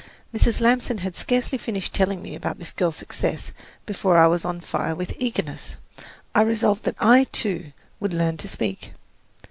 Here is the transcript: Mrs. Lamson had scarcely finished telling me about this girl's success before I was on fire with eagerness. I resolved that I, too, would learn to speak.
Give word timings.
Mrs. 0.33 0.61
Lamson 0.61 0.97
had 0.97 1.15
scarcely 1.15 1.59
finished 1.59 1.93
telling 1.93 2.23
me 2.23 2.33
about 2.33 2.57
this 2.57 2.71
girl's 2.71 2.95
success 2.95 3.51
before 3.85 4.17
I 4.17 4.25
was 4.25 4.43
on 4.43 4.59
fire 4.59 4.95
with 4.95 5.13
eagerness. 5.19 5.75
I 6.33 6.41
resolved 6.41 6.85
that 6.85 6.95
I, 6.99 7.25
too, 7.25 7.71
would 7.99 8.11
learn 8.11 8.37
to 8.37 8.47
speak. 8.47 8.93